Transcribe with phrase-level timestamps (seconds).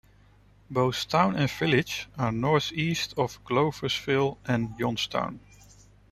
[0.71, 5.41] Both town and village are northeast of Gloversville and Johnstown.